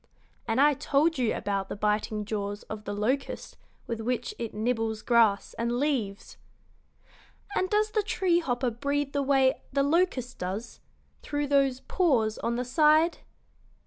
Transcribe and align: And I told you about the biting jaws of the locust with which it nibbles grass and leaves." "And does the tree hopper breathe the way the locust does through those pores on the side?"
And 0.47 0.59
I 0.59 0.73
told 0.73 1.19
you 1.19 1.35
about 1.35 1.69
the 1.69 1.75
biting 1.75 2.25
jaws 2.25 2.63
of 2.63 2.85
the 2.85 2.93
locust 2.95 3.55
with 3.85 3.99
which 3.99 4.33
it 4.39 4.51
nibbles 4.51 5.03
grass 5.03 5.53
and 5.59 5.77
leaves." 5.79 6.37
"And 7.55 7.69
does 7.69 7.91
the 7.91 8.01
tree 8.01 8.39
hopper 8.39 8.71
breathe 8.71 9.11
the 9.13 9.21
way 9.21 9.61
the 9.71 9.83
locust 9.83 10.39
does 10.39 10.79
through 11.21 11.49
those 11.49 11.81
pores 11.81 12.39
on 12.39 12.55
the 12.55 12.65
side?" 12.65 13.19